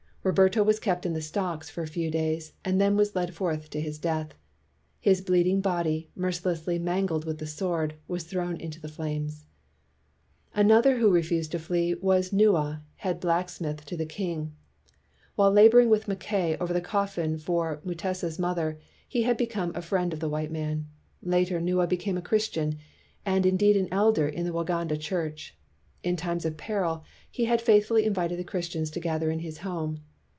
Roberto 0.23 0.61
was 0.61 0.79
kept 0.79 1.03
in 1.03 1.13
the 1.13 1.19
stocks 1.21 1.67
for 1.71 1.81
a 1.81 1.87
few 1.87 2.11
days, 2.11 2.53
and 2.63 2.79
then 2.79 2.95
was 2.95 3.15
led 3.15 3.33
forth 3.33 3.71
to 3.71 3.81
his 3.81 3.97
death. 3.97 4.35
His 4.99 5.19
bleeding 5.19 5.61
body, 5.61 6.11
mercilessly 6.15 6.77
mangled 6.77 7.25
with 7.25 7.39
the 7.39 7.47
sword, 7.47 7.95
was 8.07 8.23
thrown 8.25 8.55
into 8.57 8.79
the 8.79 8.87
flames. 8.87 9.45
Another 10.53 10.99
who 10.99 11.09
refused 11.09 11.51
to 11.53 11.57
flee 11.57 11.95
was 11.95 12.29
Nua, 12.29 12.81
head 12.97 13.19
blacksmith 13.19 13.83
to 13.87 13.97
the 13.97 14.05
king. 14.05 14.53
While 15.33 15.51
labor 15.51 15.79
ing 15.79 15.89
with 15.89 16.07
Mackay 16.07 16.55
over 16.59 16.71
the 16.71 16.81
coffin 16.81 17.39
for 17.39 17.81
Mu 17.83 17.95
tesa's 17.95 18.37
mother, 18.37 18.77
he 19.07 19.23
had 19.23 19.37
become 19.37 19.71
a 19.73 19.81
friend 19.81 20.13
of 20.13 20.19
the 20.19 20.29
white 20.29 20.51
man. 20.51 20.85
Later, 21.23 21.59
Nua 21.59 21.89
became 21.89 22.15
a 22.19 22.21
Chris 22.21 22.47
tian 22.47 22.77
and 23.25 23.43
indeed 23.43 23.75
an 23.75 23.87
elder 23.91 24.27
in 24.27 24.45
the 24.45 24.53
Waganda 24.53 24.99
church. 24.99 25.57
In 26.03 26.15
times 26.15 26.45
of 26.45 26.57
peril, 26.57 27.03
he 27.31 27.45
had 27.45 27.59
faithfully 27.59 28.05
invited 28.05 28.37
the 28.37 28.43
Christians 28.43 28.91
to 28.91 28.99
gather 28.99 29.31
in 29.31 29.39
his 29.39 29.57
home. 29.59 29.99